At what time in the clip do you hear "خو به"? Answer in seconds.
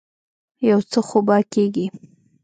1.07-1.37